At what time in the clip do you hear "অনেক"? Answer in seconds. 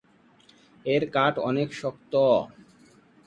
1.49-1.69